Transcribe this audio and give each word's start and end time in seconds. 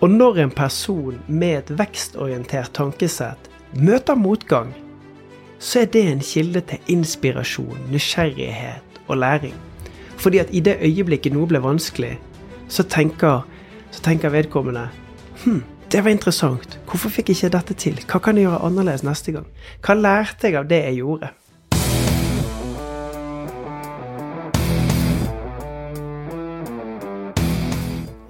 Og 0.00 0.10
når 0.10 0.38
en 0.40 0.50
person 0.50 1.18
med 1.28 1.58
et 1.58 1.72
vekstorientert 1.78 2.72
tankesett 2.76 3.50
møter 3.76 4.16
motgang, 4.16 4.72
så 5.60 5.82
er 5.82 5.90
det 5.92 6.06
en 6.08 6.22
kilde 6.24 6.62
til 6.70 6.94
inspirasjon, 6.94 7.82
nysgjerrighet 7.92 9.02
og 9.08 9.16
læring. 9.20 9.54
Fordi 10.16 10.38
at 10.38 10.48
i 10.52 10.60
det 10.64 10.78
øyeblikket 10.80 11.36
noe 11.36 11.48
blir 11.48 11.60
vanskelig, 11.64 12.14
så 12.68 12.82
tenker, 12.82 13.44
så 13.90 14.02
tenker 14.02 14.32
vedkommende 14.32 14.88
Hm, 15.44 15.62
det 15.92 16.04
var 16.04 16.10
interessant. 16.10 16.78
Hvorfor 16.86 17.08
fikk 17.08 17.30
jeg 17.30 17.36
ikke 17.36 17.52
dette 17.56 17.74
til? 17.74 18.00
Hva 18.04 18.18
kan 18.20 18.36
jeg 18.36 18.44
gjøre 18.44 18.64
annerledes 18.66 19.04
neste 19.04 19.32
gang? 19.32 19.46
Hva 19.80 19.96
lærte 19.96 20.48
jeg 20.48 20.58
av 20.60 20.68
det 20.68 20.82
jeg 20.84 21.00
gjorde? 21.00 21.30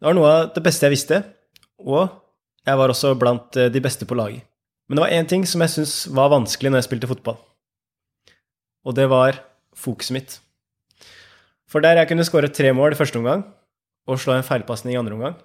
Det 0.00 0.08
var 0.08 0.16
noe 0.16 0.28
av 0.32 0.46
det 0.54 0.62
beste 0.64 0.86
jeg 0.86 0.94
visste, 0.94 1.16
og 1.84 2.08
jeg 2.64 2.80
var 2.80 2.88
også 2.88 3.12
blant 3.20 3.56
eh, 3.60 3.68
de 3.68 3.82
beste 3.84 4.06
på 4.08 4.16
laget. 4.16 4.46
Men 4.88 4.96
det 4.96 5.02
var 5.04 5.12
én 5.12 5.28
ting 5.28 5.44
som 5.46 5.60
jeg 5.60 5.74
syntes 5.74 6.08
var 6.16 6.32
vanskelig 6.32 6.72
når 6.72 6.80
jeg 6.80 6.86
spilte 6.88 7.10
fotball. 7.10 7.36
Og 8.88 8.96
det 8.96 9.04
var 9.12 9.36
fokuset 9.76 10.16
mitt. 10.16 10.38
For 11.68 11.84
der 11.84 12.00
jeg 12.00 12.08
kunne 12.10 12.24
skåre 12.24 12.48
tre 12.48 12.72
mål 12.74 12.96
i 12.96 12.98
første 12.98 13.20
omgang 13.20 13.44
og 14.08 14.18
slå 14.18 14.38
en 14.38 14.46
feilpasning 14.46 14.96
i 14.96 14.98
andre 14.98 15.18
omgang, 15.18 15.36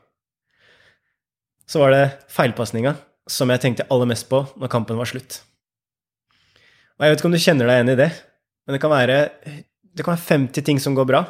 så 1.67 1.83
var 1.83 1.91
det 1.91 2.05
feilpasninga 2.31 2.95
som 3.29 3.51
jeg 3.51 3.61
tenkte 3.61 3.89
aller 3.91 4.07
mest 4.09 4.29
på 4.31 4.39
når 4.55 4.72
kampen 4.72 4.97
var 4.97 5.11
slutt. 5.11 5.41
Og 6.95 7.03
jeg 7.03 7.11
vet 7.11 7.19
ikke 7.19 7.27
om 7.33 7.35
du 7.35 7.44
kjenner 7.44 7.67
deg 7.67 7.81
igjen 7.81 7.94
i 7.94 7.99
det, 8.05 8.11
men 8.63 8.77
det 8.77 8.81
kan 8.81 8.95
være, 8.95 9.22
det 9.83 10.05
kan 10.05 10.16
være 10.16 10.29
50 10.47 10.66
ting 10.72 10.79
som 10.79 10.95
går 10.95 11.11
bra, 11.11 11.25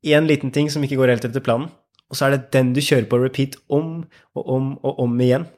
én 0.00 0.24
liten 0.26 0.50
ting 0.54 0.72
som 0.72 0.82
ikke 0.82 0.96
går 0.96 1.12
helt 1.12 1.28
etter 1.28 1.44
planen, 1.44 1.68
og 2.14 2.18
så 2.18 2.28
er 2.28 2.36
det 2.36 2.52
den 2.54 2.70
du 2.70 2.78
kjører 2.78 3.08
på 3.10 3.18
repeat 3.18 3.56
om 3.66 4.04
og 4.38 4.50
om 4.56 4.68
og 4.86 5.00
om 5.02 5.14
igjen. 5.18 5.48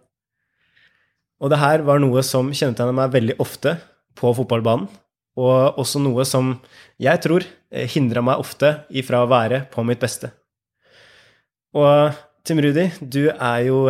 Og 1.36 1.52
det 1.52 1.60
her 1.60 1.84
var 1.84 2.00
noe 2.00 2.22
som 2.24 2.48
kjennetegna 2.48 2.94
meg 2.96 3.12
veldig 3.12 3.36
ofte 3.44 3.74
på 4.16 4.32
fotballbanen, 4.38 4.88
og 5.36 5.77
også 5.77 6.00
noe 6.00 6.24
som 6.24 6.54
jeg 6.96 7.20
tror 7.20 7.44
hindra 7.92 8.22
meg 8.24 8.40
ofte 8.40 8.70
ifra 8.88 9.20
å 9.20 9.28
være 9.28 9.66
på 9.68 9.84
mitt 9.84 10.00
beste. 10.00 10.32
Og 11.77 12.16
Tim 12.46 12.62
Rudi, 12.64 12.86
du 13.04 13.27
er 13.28 13.66
jo 13.66 13.82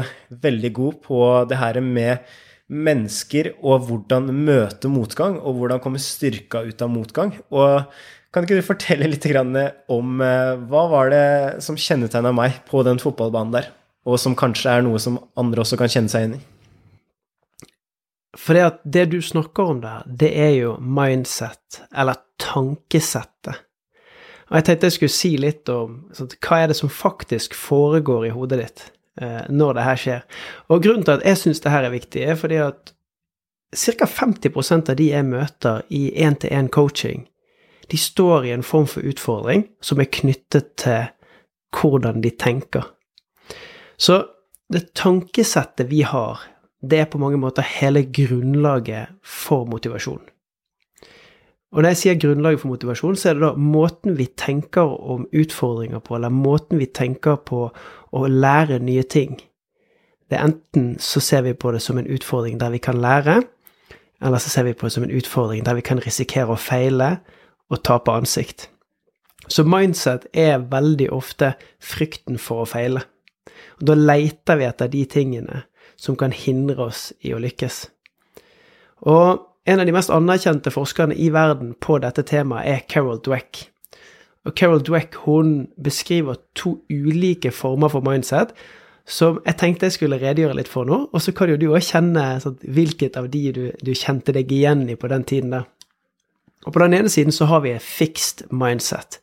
veldig 0.43 0.73
god 0.75 0.99
på 1.07 1.23
det 1.47 1.61
her 1.61 1.79
med 1.85 2.27
mennesker 2.67 3.53
og 3.61 3.87
hvordan 3.87 4.33
møte 4.35 4.91
motgang, 4.91 5.39
og 5.39 5.61
hvordan 5.61 5.83
komme 5.85 6.03
styrka 6.03 6.65
ut 6.67 6.83
av 6.83 6.91
motgang. 6.91 7.37
Og 7.55 7.87
kan 8.37 8.45
ikke 8.45 8.61
du 8.61 8.67
fortelle 8.67 9.09
litt 9.09 9.25
om 9.89 10.21
hva 10.21 10.83
var 10.93 11.09
det 11.13 11.27
som 11.65 11.79
kjennetegna 11.81 12.35
meg 12.37 12.61
på 12.69 12.83
den 12.85 13.01
fotballbanen 13.01 13.55
der, 13.57 13.71
og 14.05 14.21
som 14.21 14.37
kanskje 14.37 14.77
er 14.77 14.85
noe 14.85 15.01
som 15.03 15.17
andre 15.41 15.65
også 15.65 15.79
kan 15.81 15.91
kjenne 15.91 16.13
seg 16.13 16.29
inn 16.29 16.37
i? 16.37 16.43
For 18.37 18.55
det 18.55 18.83
det 18.85 19.07
du 19.15 19.23
snakker 19.25 19.73
om 19.73 19.81
der, 19.81 20.03
det 20.07 20.33
er 20.37 20.53
jo 20.59 20.75
mindset, 20.79 21.81
eller 21.97 22.21
tankesettet. 22.39 23.63
Og 24.47 24.59
jeg 24.59 24.67
tenkte 24.67 24.87
jeg 24.87 24.97
skulle 24.97 25.15
si 25.15 25.33
litt 25.41 25.71
om 25.73 26.03
sånn, 26.15 26.31
hva 26.47 26.61
er 26.63 26.71
det 26.71 26.79
som 26.79 26.93
faktisk 26.93 27.57
foregår 27.59 28.29
i 28.29 28.35
hodet 28.35 28.61
ditt 28.61 28.85
eh, 29.21 29.49
når 29.51 29.79
det 29.79 29.87
her 29.89 30.03
skjer. 30.03 30.27
Og 30.71 30.85
grunnen 30.85 31.07
til 31.07 31.17
at 31.17 31.25
jeg 31.27 31.41
syns 31.41 31.63
det 31.65 31.73
her 31.73 31.89
er 31.89 31.95
viktig, 31.95 32.23
er 32.23 32.39
fordi 32.39 32.61
at 32.63 32.93
ca. 33.75 34.07
50% 34.07 34.93
av 34.93 35.01
de 35.01 35.09
jeg 35.11 35.27
møter 35.27 35.83
i 35.91 36.05
én-til-én-coaching, 36.15 37.27
de 37.91 37.99
står 37.99 38.45
i 38.47 38.53
en 38.55 38.67
form 38.67 38.87
for 38.91 39.07
utfordring 39.07 39.67
som 39.85 40.01
er 40.03 40.11
knyttet 40.13 40.75
til 40.81 41.09
hvordan 41.77 42.23
de 42.25 42.31
tenker. 42.31 42.87
Så 43.99 44.25
det 44.73 44.93
tankesettet 44.99 45.91
vi 45.91 46.03
har, 46.03 46.41
det 46.83 46.99
er 46.99 47.11
på 47.11 47.19
mange 47.19 47.39
måter 47.39 47.63
hele 47.63 48.05
grunnlaget 48.05 49.13
for 49.23 49.65
motivasjon. 49.65 50.23
Og 51.73 51.83
når 51.83 51.93
jeg 51.93 52.01
sier 52.01 52.21
grunnlaget 52.21 52.63
for 52.63 52.71
motivasjon, 52.73 53.17
så 53.19 53.31
er 53.31 53.37
det 53.37 53.43
da 53.43 53.53
måten 53.59 54.17
vi 54.19 54.29
tenker 54.39 54.87
om 54.87 55.27
utfordringer 55.35 56.01
på, 56.01 56.17
eller 56.17 56.33
måten 56.33 56.81
vi 56.81 56.87
tenker 56.87 57.37
på 57.37 57.67
å 58.17 58.27
lære 58.31 58.79
nye 58.81 59.03
ting. 59.03 59.37
Det 60.31 60.39
er 60.39 60.47
enten 60.49 60.95
så 61.03 61.21
ser 61.21 61.45
vi 61.47 61.55
på 61.55 61.75
det 61.75 61.83
som 61.85 61.99
en 61.99 62.09
utfordring 62.11 62.59
der 62.61 62.73
vi 62.75 62.81
kan 62.83 62.99
lære, 63.03 63.43
eller 64.23 64.41
så 64.41 64.51
ser 64.51 64.65
vi 64.67 64.75
på 64.75 64.87
det 64.87 64.95
som 64.95 65.05
en 65.05 65.13
utfordring 65.13 65.67
der 65.67 65.77
vi 65.77 65.85
kan 65.85 66.01
risikere 66.03 66.55
å 66.55 66.61
feile 66.61 67.19
og 67.71 67.83
tape 67.87 68.13
ansikt. 68.13 68.69
Så 69.49 69.63
mindset 69.67 70.27
er 70.35 70.65
veldig 70.71 71.11
ofte 71.15 71.55
frykten 71.83 72.39
for 72.43 72.65
å 72.65 72.71
feile. 72.71 73.05
Og 73.79 73.91
da 73.91 73.97
leiter 73.99 74.59
vi 74.59 74.67
etter 74.67 74.91
de 74.91 75.05
tingene 75.11 75.63
som 75.97 76.17
kan 76.19 76.35
hindre 76.35 76.89
oss 76.89 77.11
i 77.25 77.35
å 77.35 77.41
lykkes. 77.43 77.85
Og 79.07 79.45
en 79.67 79.83
av 79.83 79.87
de 79.87 79.95
mest 79.95 80.13
anerkjente 80.15 80.71
forskerne 80.71 81.17
i 81.19 81.31
verden 81.35 81.75
på 81.83 81.99
dette 82.03 82.25
temaet 82.27 82.71
er 82.71 82.85
Carol 82.91 83.21
Dweck. 83.23 83.67
Og 84.47 84.55
Carol 84.55 84.83
Dweck 84.85 85.17
hun 85.25 85.67
beskriver 85.83 86.39
to 86.55 86.79
ulike 86.91 87.51
former 87.51 87.91
for 87.91 88.05
mindset 88.07 88.55
som 89.07 89.39
jeg 89.47 89.55
tenkte 89.61 89.87
jeg 89.87 89.95
skulle 89.95 90.19
redegjøre 90.19 90.57
litt 90.59 90.71
for 90.71 90.87
nå. 90.89 90.99
Og 91.15 91.23
så 91.23 91.35
kan 91.35 91.51
jo 91.51 91.59
du 91.61 91.69
òg 91.71 91.85
kjenne 91.87 92.25
sånn, 92.43 92.59
hvilket 92.63 93.19
av 93.19 93.29
de 93.31 93.43
du, 93.55 93.65
du, 93.79 93.93
kjente 93.95 94.35
deg 94.35 94.51
igjen 94.53 94.83
i 94.91 94.99
på 94.99 95.11
den 95.13 95.27
tiden 95.27 95.55
der. 95.55 95.69
Og 96.67 96.75
på 96.75 96.83
den 96.83 96.97
ene 96.99 97.11
siden 97.13 97.33
så 97.33 97.47
har 97.51 97.63
vi 97.63 97.73
et 97.77 97.83
fixed 97.83 98.49
mindset, 98.51 99.21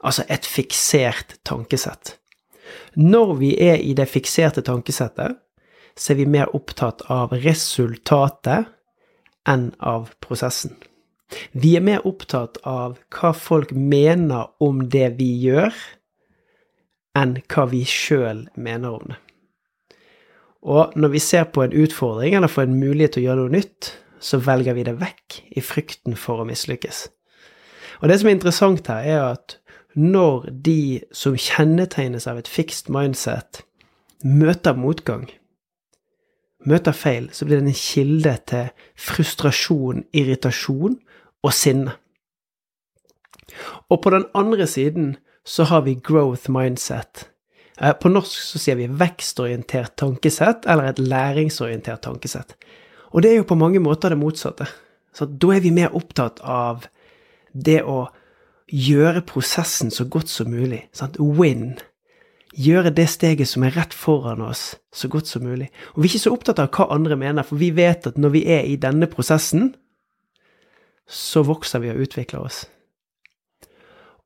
altså 0.00 0.24
et 0.32 0.46
fiksert 0.48 1.36
tankesett. 1.44 2.16
Når 2.96 3.34
vi 3.40 3.52
er 3.60 3.76
i 3.84 3.92
det 3.94 4.08
fikserte 4.08 4.64
tankesettet, 4.64 5.36
så 5.96 6.12
er 6.12 6.20
vi 6.20 6.28
mer 6.28 6.52
opptatt 6.56 7.04
av 7.12 7.32
resultatet 7.44 8.72
enn 9.48 9.70
av 9.78 10.10
prosessen. 10.24 10.74
Vi 11.52 11.74
er 11.76 11.84
mer 11.84 12.06
opptatt 12.06 12.58
av 12.66 12.98
hva 13.12 13.32
folk 13.34 13.72
mener 13.72 14.50
om 14.62 14.84
det 14.92 15.16
vi 15.20 15.28
gjør, 15.44 15.74
enn 17.16 17.38
hva 17.50 17.66
vi 17.70 17.82
sjøl 17.88 18.46
mener 18.54 18.98
om 18.98 19.12
det. 19.12 19.20
Og 20.66 20.96
når 20.98 21.12
vi 21.12 21.22
ser 21.22 21.46
på 21.54 21.62
en 21.62 21.74
utfordring 21.76 22.34
eller 22.34 22.50
får 22.50 22.66
en 22.66 22.78
mulighet 22.80 23.14
til 23.14 23.22
å 23.22 23.26
gjøre 23.28 23.42
noe 23.44 23.54
nytt, 23.54 23.92
så 24.20 24.40
velger 24.42 24.76
vi 24.76 24.84
det 24.86 24.96
vekk 25.00 25.40
i 25.56 25.62
frykten 25.64 26.16
for 26.18 26.42
å 26.42 26.48
mislykkes. 26.48 27.06
Og 28.02 28.10
det 28.10 28.20
som 28.20 28.30
er 28.30 28.36
interessant 28.36 28.88
her, 28.92 29.04
er 29.04 29.22
at 29.32 29.58
når 29.96 30.50
de 30.66 31.00
som 31.16 31.36
kjennetegnes 31.40 32.26
av 32.28 32.40
et 32.40 32.48
fixed 32.48 32.90
mindset, 32.92 33.62
møter 34.24 34.76
motgang, 34.76 35.28
møter 36.66 36.96
feil, 36.96 37.30
så 37.32 37.46
blir 37.46 37.60
det 37.60 37.70
en 37.70 37.78
kilde 37.80 38.34
til 38.50 38.68
frustrasjon, 39.00 40.04
irritasjon 40.12 40.98
og 41.46 41.54
sinne. 41.54 41.96
Og 43.88 44.02
på 44.02 44.12
den 44.12 44.26
andre 44.34 44.66
siden 44.68 45.14
så 45.46 45.64
har 45.70 45.86
vi 45.86 45.94
growth 45.94 46.50
mindset. 46.50 47.28
Eh, 47.80 47.94
på 47.94 48.10
norsk 48.10 48.40
så 48.42 48.60
sier 48.60 48.78
vi 48.80 48.88
vekstorientert 48.90 49.96
tankesett 50.00 50.66
eller 50.66 50.90
et 50.90 51.00
læringsorientert 51.02 52.02
tankesett. 52.08 52.56
Og 53.12 53.22
det 53.22 53.32
er 53.32 53.40
jo 53.40 53.48
på 53.48 53.58
mange 53.58 53.80
måter 53.82 54.12
det 54.12 54.20
motsatte. 54.20 54.68
Så 55.16 55.26
da 55.26 55.54
er 55.54 55.64
vi 55.64 55.72
mer 55.74 55.94
opptatt 55.96 56.40
av 56.44 56.86
det 57.52 57.82
å 57.84 58.06
gjøre 58.66 59.22
prosessen 59.26 59.92
så 59.94 60.04
godt 60.10 60.28
som 60.28 60.50
mulig. 60.52 60.84
Sant? 60.96 61.16
Win 61.20 61.76
gjøre 62.56 62.92
det 62.96 63.08
steget 63.12 63.48
som 63.50 63.64
er 63.66 63.74
rett 63.76 63.94
foran 63.94 64.42
oss, 64.44 64.76
så 64.92 65.08
godt 65.12 65.28
som 65.28 65.44
mulig. 65.44 65.68
Og 65.94 66.02
vi 66.02 66.08
er 66.08 66.14
ikke 66.14 66.24
så 66.24 66.34
opptatt 66.34 66.60
av 66.62 66.70
hva 66.72 66.88
andre 66.94 67.18
mener, 67.20 67.44
for 67.44 67.60
vi 67.60 67.70
vet 67.76 68.08
at 68.08 68.16
når 68.18 68.32
vi 68.36 68.46
er 68.52 68.64
i 68.64 68.78
denne 68.80 69.08
prosessen, 69.12 69.74
så 71.06 71.44
vokser 71.46 71.84
vi 71.84 71.92
og 71.92 72.00
utvikler 72.06 72.46
oss. 72.48 72.64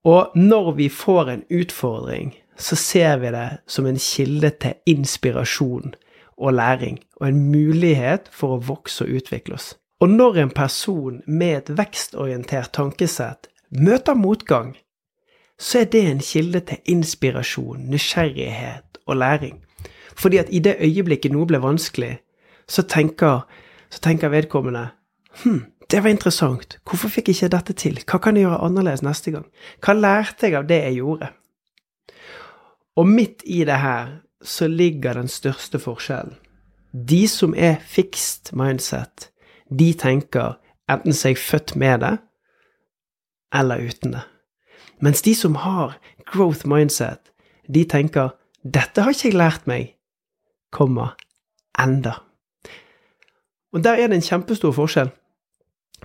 Og 0.07 0.37
når 0.37 0.73
vi 0.79 0.89
får 0.89 1.29
en 1.29 1.43
utfordring, 1.53 2.33
så 2.57 2.77
ser 2.77 3.19
vi 3.21 3.33
det 3.35 3.49
som 3.69 3.87
en 3.89 4.01
kilde 4.01 4.51
til 4.63 4.79
inspirasjon 4.89 5.95
og 6.41 6.55
læring, 6.55 6.99
og 7.21 7.29
en 7.29 7.41
mulighet 7.53 8.29
for 8.33 8.57
å 8.57 8.63
vokse 8.65 9.05
og 9.05 9.21
utvikle 9.21 9.55
oss. 9.55 9.75
Og 10.01 10.09
når 10.09 10.39
en 10.41 10.51
person 10.51 11.23
med 11.27 11.57
et 11.57 11.73
vekstorientert 11.79 12.73
tankesett 12.73 13.51
møter 13.71 14.17
motgang, 14.17 14.77
så 15.61 15.83
er 15.83 15.91
det 15.93 16.07
en 16.09 16.23
kilde 16.25 16.61
til 16.61 16.79
inspirasjon, 16.85 17.85
nysgjerrighet 17.93 19.03
og 19.07 19.17
læring. 19.17 19.61
Fordi 20.17 20.37
at 20.37 20.49
i 20.51 20.59
det 20.59 20.79
øyeblikket 20.81 21.33
noe 21.33 21.47
ble 21.47 21.61
vanskelig, 21.61 22.17
så 22.69 22.83
tenker, 22.83 23.45
så 23.91 24.01
tenker 24.01 24.33
vedkommende 24.33 24.89
Hm, 25.45 25.65
det 25.91 26.03
var 26.03 26.11
interessant. 26.11 26.79
Hvorfor 26.89 27.09
fikk 27.09 27.29
jeg 27.29 27.37
ikke 27.37 27.53
dette 27.57 27.73
til? 27.73 28.01
Hva 28.07 28.19
kan 28.19 28.37
jeg 28.37 28.49
gjøre 28.49 28.65
annerledes 28.67 29.03
neste 29.03 29.31
gang? 29.31 29.47
Hva 29.85 29.95
lærte 29.95 30.49
jeg 30.49 30.57
av 30.59 30.67
det 30.69 30.81
jeg 30.83 30.97
gjorde? 30.99 31.31
Og 32.97 33.07
midt 33.09 33.45
i 33.47 33.63
det 33.65 33.79
her 33.79 34.21
så 34.43 34.69
ligger 34.69 35.15
den 35.15 35.29
største 35.29 35.79
forskjellen. 35.79 36.37
De 36.93 37.29
som 37.29 37.55
er 37.57 37.79
fixed 37.87 38.53
mindset, 38.57 39.31
de 39.71 39.93
tenker 39.95 40.57
enten 40.91 41.15
seg 41.15 41.39
født 41.39 41.77
med 41.77 42.01
det, 42.03 42.17
eller 43.55 43.83
uten 43.87 44.17
det. 44.17 44.25
Mens 45.01 45.23
de 45.23 45.35
som 45.35 45.55
har 45.55 45.99
growth 46.33 46.67
mindset, 46.69 47.33
de 47.75 47.85
tenker 47.85 48.31
'dette 48.65 49.03
har 49.03 49.11
ikke 49.11 49.29
jeg 49.29 49.35
lært 49.35 49.67
meg', 49.67 49.95
komma, 50.73 51.09
enda. 51.79 52.13
Og 53.73 53.85
der 53.85 53.95
er 53.95 54.07
det 54.07 54.17
en 54.17 54.23
kjempestor 54.23 54.73
forskjell. 54.73 55.11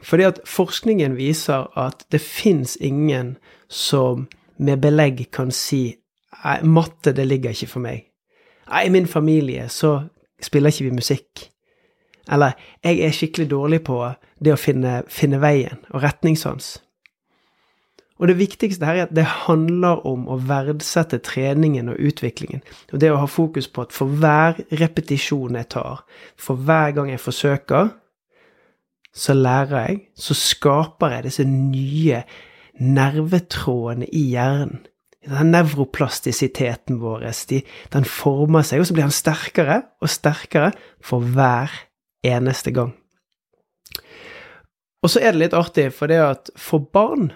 Fordi 0.02 0.24
at 0.24 0.40
forskningen 0.46 1.18
viser 1.18 1.78
at 1.78 2.06
det 2.12 2.22
fins 2.22 2.78
ingen 2.82 3.38
som 3.70 4.28
med 4.58 4.82
belegg 4.82 5.32
kan 5.32 5.52
si 5.52 5.96
matte, 6.64 7.12
det 7.12 7.28
ligger 7.28 7.50
ikke 7.50 7.68
for 7.68 7.80
meg. 7.80 8.15
Nei, 8.70 8.86
i 8.86 8.94
min 8.94 9.08
familie 9.08 9.68
så 9.70 10.00
spiller 10.42 10.74
ikke 10.74 10.90
vi 10.90 10.96
musikk. 10.96 11.50
Eller 12.32 12.56
jeg 12.84 13.04
er 13.06 13.14
skikkelig 13.14 13.50
dårlig 13.52 13.84
på 13.86 14.00
det 14.42 14.56
å 14.56 14.60
finne, 14.60 15.04
finne 15.12 15.40
veien 15.44 15.84
og 15.92 16.02
retningssans. 16.04 16.76
Og 18.16 18.30
det 18.32 18.38
viktigste 18.40 18.88
her 18.88 18.96
er 18.96 19.08
at 19.10 19.16
det 19.16 19.26
handler 19.44 20.06
om 20.08 20.24
å 20.32 20.38
verdsette 20.48 21.20
treningen 21.20 21.92
og 21.92 22.00
utviklingen. 22.00 22.64
Og 22.94 23.02
det 23.04 23.12
å 23.12 23.20
ha 23.20 23.28
fokus 23.28 23.68
på 23.68 23.84
at 23.84 23.96
for 23.96 24.08
hver 24.22 24.62
repetisjon 24.80 25.58
jeg 25.60 25.70
tar, 25.76 26.06
for 26.40 26.56
hver 26.56 26.96
gang 26.96 27.12
jeg 27.12 27.20
forsøker, 27.20 27.92
så 29.16 29.36
lærer 29.36 29.90
jeg, 29.90 30.00
så 30.16 30.36
skaper 30.36 31.18
jeg 31.18 31.28
disse 31.28 31.46
nye 31.48 32.24
nervetrådene 32.80 34.08
i 34.12 34.26
hjernen. 34.34 34.82
Den 35.26 35.50
nevroplastisiteten 35.54 37.00
vår, 37.02 37.26
de, 37.50 37.64
den 37.94 38.06
former 38.06 38.66
seg, 38.66 38.82
og 38.82 38.90
så 38.90 38.94
blir 38.94 39.08
den 39.08 39.16
sterkere 39.16 39.80
og 40.04 40.12
sterkere 40.14 40.70
for 41.04 41.26
hver 41.34 41.74
eneste 42.26 42.74
gang. 42.76 42.94
Og 45.06 45.12
så 45.14 45.22
er 45.22 45.34
det 45.34 45.44
litt 45.44 45.58
artig, 45.58 45.92
for 45.94 46.10
det 46.10 46.22
at 46.22 46.54
for 46.58 46.86
barn 46.94 47.32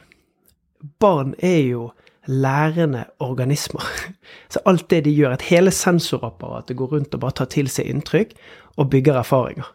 Barn 1.00 1.33
er 1.44 1.59
jo 1.68 1.89
lærende 2.30 3.01
organismer. 3.19 3.83
Så 4.53 4.62
alt 4.65 4.89
det 4.89 5.01
de 5.06 5.12
gjør, 5.12 5.33
at 5.35 5.47
hele 5.50 5.74
sensorapparatet 5.75 6.77
går 6.80 6.94
rundt 6.94 7.18
og 7.18 7.24
bare 7.25 7.35
tar 7.35 7.50
til 7.51 7.68
seg 7.68 7.89
inntrykk 7.92 8.31
og 8.77 8.88
bygger 8.94 9.19
erfaringer. 9.19 9.68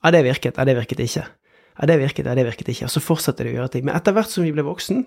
Ja, 0.00 0.14
det 0.14 0.22
virket. 0.24 0.56
Ja, 0.56 0.64
det 0.64 0.78
virket 0.78 1.02
ikke. 1.04 1.26
Ja, 1.76 1.86
det 1.90 1.98
virket. 2.00 2.24
Ja, 2.24 2.34
det 2.38 2.46
virket 2.46 2.70
ikke. 2.72 2.86
Og 2.88 2.94
så 2.94 3.02
fortsetter 3.04 3.44
de 3.44 3.52
å 3.52 3.58
gjøre 3.58 3.74
ting. 3.74 3.84
Men 3.84 3.98
etter 3.98 4.16
hvert 4.16 4.32
som 4.32 4.46
vi 4.46 4.54
blir 4.54 4.64
voksen, 4.64 5.04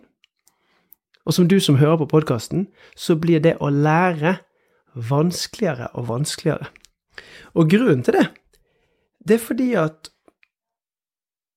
og 1.29 1.35
som 1.37 1.45
du 1.45 1.59
som 1.61 1.77
hører 1.77 1.99
på 2.01 2.09
podkasten, 2.09 2.65
så 2.97 3.13
blir 3.21 3.41
det 3.45 3.59
å 3.61 3.69
lære 3.69 4.39
vanskeligere 4.97 5.91
og 5.93 6.07
vanskeligere. 6.09 6.71
Og 7.53 7.69
grunnen 7.69 8.01
til 8.01 8.17
det, 8.17 8.23
det 9.21 9.37
er 9.37 9.43
fordi 9.43 9.67
at 9.77 10.09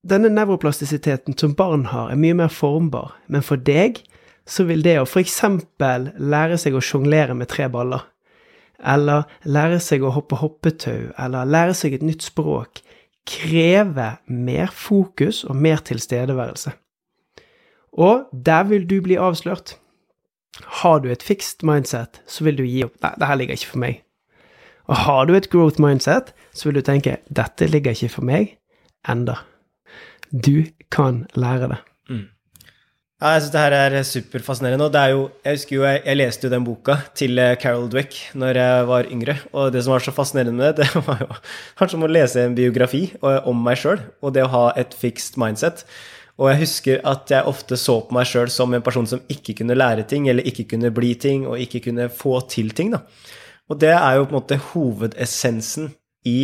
denne 0.04 0.28
nevroplastisiteten 0.28 1.38
som 1.40 1.54
barn 1.56 1.86
har, 1.88 2.10
er 2.12 2.20
mye 2.20 2.36
mer 2.36 2.52
formbar, 2.52 3.14
men 3.32 3.44
for 3.46 3.56
deg 3.56 4.02
så 4.44 4.66
vil 4.68 4.84
det 4.84 4.98
å 5.00 5.06
f.eks. 5.08 5.40
lære 5.80 6.60
seg 6.60 6.76
å 6.76 6.84
sjonglere 6.84 7.38
med 7.38 7.48
tre 7.48 7.70
baller, 7.72 8.04
eller 8.76 9.24
lære 9.48 9.80
seg 9.80 10.04
å 10.04 10.12
hoppe 10.12 10.42
hoppetau, 10.42 11.14
eller 11.16 11.48
lære 11.48 11.78
seg 11.78 11.96
et 11.96 12.04
nytt 12.04 12.28
språk, 12.28 12.82
kreve 13.24 14.16
mer 14.26 14.68
fokus 14.74 15.46
og 15.48 15.56
mer 15.56 15.80
tilstedeværelse. 15.86 16.74
Og 17.92 18.28
der 18.32 18.64
vil 18.70 18.86
du 18.88 19.00
bli 19.04 19.18
avslørt. 19.20 19.76
Har 20.82 21.00
du 21.00 21.10
et 21.12 21.22
fixed 21.24 21.64
mindset, 21.64 22.20
så 22.26 22.44
vil 22.44 22.58
du 22.58 22.64
gi 22.64 22.82
opp. 22.86 22.96
Nei, 23.02 23.14
det 23.18 23.28
her 23.28 23.40
ligger 23.40 23.58
ikke 23.58 23.72
for 23.72 23.84
meg. 23.84 24.02
Og 24.90 24.98
har 25.06 25.28
du 25.28 25.34
et 25.36 25.48
growth 25.52 25.80
mindset, 25.80 26.32
så 26.52 26.68
vil 26.68 26.80
du 26.80 26.84
tenke 26.84 27.20
dette 27.32 27.68
ligger 27.70 27.96
ikke 27.96 28.12
for 28.16 28.28
meg 28.28 28.56
enda. 29.08 29.38
Du 30.32 30.64
kan 30.92 31.26
lære 31.36 31.68
det. 31.72 31.80
Mm. 32.08 32.28
Ja, 33.22 33.36
jeg 33.36 33.42
synes 33.44 33.52
det 33.54 33.60
her 33.62 33.74
er 33.78 34.02
superfascinerende. 34.02 34.86
Og 34.88 34.92
det 34.92 35.00
er 35.00 35.12
jo, 35.14 35.26
jeg 35.44 35.58
husker 35.58 35.76
jo, 35.76 35.82
jeg, 35.86 36.00
jeg, 36.04 36.18
leste 36.18 36.48
jo 36.48 36.52
den 36.52 36.64
boka 36.66 36.96
til 37.14 37.38
eh, 37.38 37.54
Carol 37.60 37.86
Dweck 37.92 38.16
når 38.34 38.58
jeg 38.58 38.88
var 38.88 39.10
yngre. 39.14 39.36
Og 39.52 39.68
det 39.72 39.84
som 39.84 39.94
var 39.94 40.02
så 40.02 40.14
fascinerende 40.16 40.58
med 40.58 40.80
det, 40.80 40.88
det 40.94 41.04
var 41.06 41.22
jo 41.22 41.28
kanskje 41.78 41.94
som 41.94 42.08
å 42.08 42.10
lese 42.10 42.42
en 42.42 42.56
biografi 42.58 43.04
om 43.22 43.62
meg 43.62 43.78
sjøl, 43.78 44.02
og 44.20 44.34
det 44.34 44.42
å 44.42 44.50
ha 44.52 44.64
et 44.80 44.96
fixed 44.98 45.38
mindset. 45.40 45.84
Og 46.42 46.48
jeg 46.50 46.62
husker 46.64 47.02
at 47.06 47.30
jeg 47.30 47.46
ofte 47.46 47.76
så 47.78 48.00
på 48.02 48.16
meg 48.16 48.26
sjøl 48.26 48.50
som 48.50 48.72
en 48.74 48.82
person 48.82 49.06
som 49.06 49.22
ikke 49.30 49.54
kunne 49.60 49.76
lære 49.78 50.02
ting, 50.10 50.26
eller 50.26 50.46
ikke 50.48 50.66
kunne 50.72 50.90
bli 50.94 51.12
ting, 51.14 51.46
og 51.46 51.60
ikke 51.62 51.84
kunne 51.84 52.08
få 52.10 52.40
til 52.50 52.72
ting. 52.74 52.90
da. 52.90 53.04
Og 53.70 53.78
det 53.78 53.92
er 53.94 54.16
jo 54.18 54.24
på 54.26 54.34
en 54.34 54.40
måte 54.40 54.58
hovedessensen 54.72 55.92
i 56.26 56.40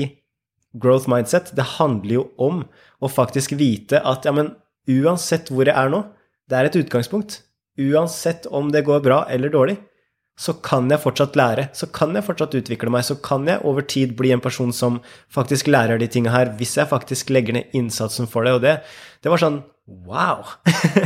growth 0.78 1.10
mindset. 1.10 1.50
Det 1.56 1.66
handler 1.80 2.14
jo 2.14 2.24
om 2.38 2.62
å 3.02 3.10
faktisk 3.10 3.56
vite 3.58 3.98
at 4.06 4.28
ja, 4.28 4.32
men 4.32 4.54
uansett 4.88 5.50
hvor 5.50 5.66
jeg 5.66 5.74
er 5.74 5.90
nå, 5.90 6.04
det 6.48 6.58
er 6.58 6.68
et 6.68 6.78
utgangspunkt. 6.78 7.42
Uansett 7.78 8.46
om 8.54 8.70
det 8.70 8.86
går 8.86 9.02
bra 9.02 9.24
eller 9.30 9.50
dårlig, 9.50 9.76
så 10.38 10.54
kan 10.62 10.86
jeg 10.90 11.02
fortsatt 11.02 11.34
lære. 11.38 11.66
Så 11.74 11.88
kan 11.90 12.14
jeg 12.14 12.26
fortsatt 12.26 12.54
utvikle 12.54 12.92
meg. 12.94 13.02
Så 13.02 13.18
kan 13.18 13.46
jeg 13.50 13.64
over 13.66 13.82
tid 13.82 14.14
bli 14.18 14.30
en 14.30 14.42
person 14.42 14.70
som 14.72 15.00
faktisk 15.34 15.66
lærer 15.66 15.98
de 15.98 16.06
tinga 16.06 16.30
her, 16.30 16.52
hvis 16.54 16.76
jeg 16.78 16.90
faktisk 16.90 17.34
legger 17.34 17.58
ned 17.58 17.74
innsatsen 17.74 18.30
for 18.30 18.46
det. 18.46 18.54
Og 18.54 18.62
det, 18.62 18.76
det 19.26 19.34
var 19.34 19.42
sånn 19.42 19.58
wow! 20.08 20.44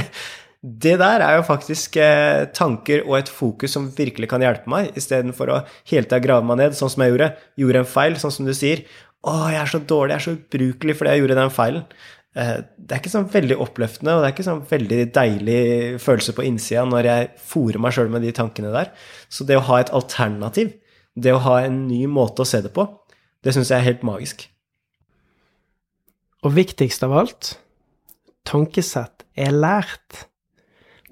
det 0.85 0.95
der 1.01 1.25
er 1.25 1.37
jo 1.39 1.47
faktisk 1.47 1.97
eh, 1.99 2.49
tanker 2.55 3.03
og 3.07 3.19
et 3.19 3.31
fokus 3.33 3.75
som 3.75 3.91
virkelig 3.97 4.31
kan 4.31 4.45
hjelpe 4.45 4.71
meg, 4.71 4.93
istedenfor 4.99 5.51
å 5.51 5.61
hele 5.91 6.07
tida 6.07 6.23
grave 6.23 6.47
meg 6.47 6.61
ned, 6.61 6.79
sånn 6.79 6.93
som 6.93 7.05
jeg 7.05 7.15
gjorde. 7.15 7.33
Gjorde 7.59 7.83
en 7.83 7.93
feil, 7.95 8.19
sånn 8.21 8.35
som 8.35 8.49
du 8.49 8.55
sier. 8.57 8.85
Å, 9.23 9.37
jeg 9.55 9.61
er 9.63 9.71
så 9.71 9.81
dårlig, 9.83 10.15
jeg 10.15 10.21
er 10.21 10.27
så 10.27 10.37
ubrukelig 10.37 10.99
fordi 10.99 11.15
jeg 11.15 11.23
gjorde 11.23 11.39
den 11.39 11.55
feilen. 11.55 11.87
Eh, 12.33 12.55
det 12.79 12.97
er 12.97 13.03
ikke 13.03 13.13
sånn 13.13 13.29
veldig 13.33 13.59
oppløftende, 13.61 14.15
og 14.15 14.23
det 14.23 14.29
er 14.29 14.37
ikke 14.37 14.47
sånn 14.47 14.63
veldig 14.71 15.01
deilig 15.15 15.59
følelse 16.03 16.35
på 16.37 16.47
innsida 16.49 16.85
når 16.89 17.09
jeg 17.11 17.29
fòrer 17.51 17.83
meg 17.83 17.97
sjøl 17.97 18.13
med 18.15 18.25
de 18.27 18.33
tankene 18.37 18.73
der. 18.75 18.93
Så 19.33 19.47
det 19.49 19.59
å 19.59 19.67
ha 19.69 19.83
et 19.83 19.93
alternativ, 19.95 20.73
det 21.15 21.35
å 21.35 21.43
ha 21.45 21.59
en 21.67 21.85
ny 21.91 22.07
måte 22.11 22.45
å 22.45 22.49
se 22.49 22.63
det 22.65 22.73
på, 22.75 22.87
det 23.43 23.55
syns 23.55 23.73
jeg 23.73 23.83
er 23.83 23.89
helt 23.91 24.07
magisk. 24.07 24.47
Og 26.43 26.55
viktigst 26.57 27.05
av 27.07 27.15
alt, 27.21 27.57
tankesett 28.49 29.25
er 29.39 29.55
lært. 29.55 30.27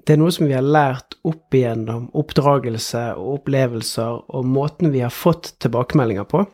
Det 0.05 0.15
er 0.15 0.21
noe 0.21 0.33
som 0.33 0.47
vi 0.49 0.55
har 0.57 0.65
lært 0.65 1.17
opp 1.27 1.53
igjennom 1.53 2.09
oppdragelse 2.17 3.11
og 3.19 3.41
opplevelser 3.41 4.23
og 4.33 4.47
måten 4.49 4.93
vi 4.93 5.03
har 5.03 5.13
fått 5.13 5.53
tilbakemeldinger 5.61 6.25
på. 6.29 6.45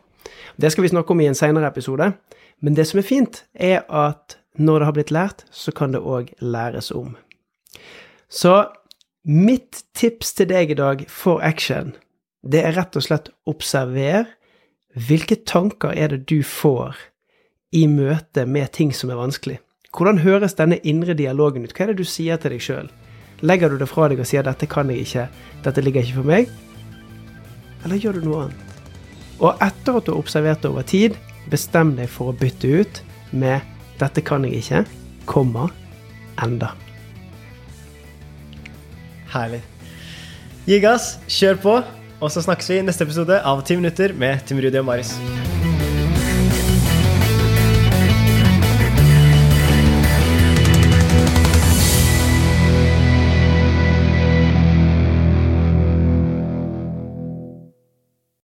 Det 0.60 0.72
skal 0.74 0.84
vi 0.84 0.92
snakke 0.92 1.14
om 1.14 1.22
i 1.24 1.30
en 1.30 1.38
seinere 1.38 1.70
episode. 1.72 2.12
Men 2.60 2.76
det 2.76 2.88
som 2.90 3.00
er 3.00 3.08
fint, 3.08 3.44
er 3.54 3.86
at 3.88 4.38
når 4.58 4.80
det 4.80 4.88
har 4.88 4.96
blitt 4.98 5.14
lært, 5.14 5.46
så 5.54 5.72
kan 5.72 5.94
det 5.94 6.02
òg 6.02 6.34
læres 6.42 6.90
om. 6.92 7.16
Så 8.30 8.66
mitt 9.24 9.84
tips 9.96 10.34
til 10.34 10.50
deg 10.50 10.74
i 10.74 10.80
dag 10.80 11.06
for 11.12 11.44
action, 11.46 11.94
det 12.42 12.64
er 12.66 12.76
rett 12.78 12.98
og 12.98 13.06
slett 13.06 13.30
observer 13.48 14.26
hvilke 14.98 15.38
tanker 15.46 15.94
er 15.94 16.10
det 16.14 16.26
du 16.32 16.42
får 16.42 16.98
i 17.76 17.86
møte 17.92 18.48
med 18.50 18.72
ting 18.74 18.94
som 18.96 19.12
er 19.14 19.20
vanskelig. 19.20 19.60
Hvordan 19.98 20.20
høres 20.22 20.54
denne 20.54 20.78
indre 20.86 21.16
dialogen 21.18 21.64
ut? 21.66 21.74
Hva 21.74 21.88
er 21.88 21.92
det 21.92 22.04
du 22.04 22.06
sier 22.08 22.38
til 22.38 22.54
deg 22.54 22.62
sjøl? 22.62 22.90
Legger 23.42 23.72
du 23.74 23.80
det 23.82 23.90
fra 23.90 24.08
deg 24.10 24.22
og 24.22 24.30
sier 24.30 24.46
'dette 24.46 24.70
kan 24.70 24.90
jeg 24.90 25.06
ikke', 25.06 25.28
'dette 25.64 25.82
ligger 25.82 26.02
ikke 26.02 26.22
for 26.22 26.30
meg'? 26.30 26.50
Eller 27.84 27.98
gjør 27.98 28.14
du 28.14 28.22
noe 28.26 28.44
annet? 28.44 28.78
Og 29.40 29.58
etter 29.62 29.98
at 29.98 30.06
du 30.06 30.12
har 30.12 30.20
observert 30.20 30.62
det 30.62 30.70
over 30.70 30.82
tid, 30.82 31.18
bestem 31.50 31.96
deg 31.96 32.10
for 32.10 32.30
å 32.30 32.38
bytte 32.38 32.68
ut 32.68 33.02
med 33.32 33.62
'dette 33.98 34.22
kan 34.22 34.46
jeg 34.46 34.62
ikke', 34.62 34.86
komma, 35.26 35.70
enda. 36.44 36.74
Herlig. 39.34 39.62
Gi 40.68 40.80
gass, 40.80 41.18
kjør 41.28 41.56
på, 41.62 41.84
og 42.22 42.32
så 42.32 42.42
snakkes 42.42 42.70
vi 42.70 42.78
i 42.78 42.86
neste 42.86 43.04
episode 43.04 43.42
av 43.42 43.66
Ti 43.66 43.76
minutter 43.76 44.14
med 44.14 44.46
Tim 44.46 44.62
Rudi 44.62 44.78
og 44.78 44.86
Maris. 44.86 45.18